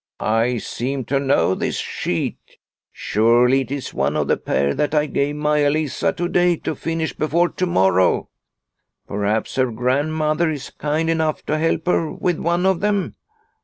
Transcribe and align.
"I 0.43 0.57
seem 0.57 1.05
to 1.05 1.19
know 1.19 1.53
this 1.53 1.75
sheet. 1.77 2.57
Surely, 2.91 3.61
it 3.61 3.69
is 3.69 3.93
one 3.93 4.17
of 4.17 4.27
the 4.27 4.35
pair 4.35 4.73
that 4.73 4.95
I 4.95 5.05
gave 5.05 5.35
Maia 5.35 5.69
Lisa 5.69 6.11
to 6.11 6.27
day 6.27 6.55
to 6.55 6.73
finish 6.73 7.13
before 7.15 7.49
to 7.49 7.67
morrow. 7.67 8.29
Perhaps 9.07 9.57
her 9.57 9.69
Grand 9.71 10.15
mother 10.15 10.49
is 10.49 10.71
kind 10.71 11.07
enough 11.07 11.45
to 11.45 11.59
help 11.59 11.85
her 11.85 12.11
with 12.11 12.39
one 12.39 12.65
of 12.65 12.79
them. 12.79 13.13